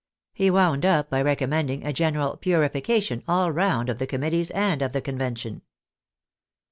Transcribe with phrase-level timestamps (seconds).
[0.33, 4.93] He wound up by recommending a general" purification" all round of the Committees and of
[4.93, 5.61] the Convention.